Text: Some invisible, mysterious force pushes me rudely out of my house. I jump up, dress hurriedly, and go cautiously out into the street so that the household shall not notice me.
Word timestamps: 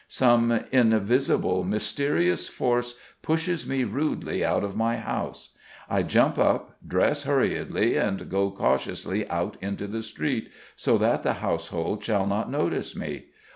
Some 0.07 0.61
invisible, 0.71 1.63
mysterious 1.63 2.47
force 2.47 2.95
pushes 3.21 3.67
me 3.69 3.83
rudely 3.83 4.43
out 4.43 4.63
of 4.63 4.75
my 4.75 4.97
house. 4.97 5.51
I 5.87 6.01
jump 6.01 6.39
up, 6.39 6.75
dress 6.83 7.21
hurriedly, 7.25 7.97
and 7.97 8.27
go 8.27 8.49
cautiously 8.49 9.29
out 9.29 9.57
into 9.61 9.85
the 9.85 10.01
street 10.01 10.49
so 10.75 10.97
that 10.97 11.21
the 11.21 11.33
household 11.33 12.03
shall 12.03 12.25
not 12.25 12.49
notice 12.49 12.95
me. 12.95 13.27